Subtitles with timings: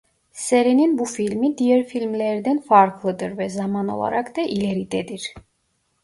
[0.31, 5.33] Serinin bu filmi diğer filmlerden farklıdır ve zaman olarak da ileridedir.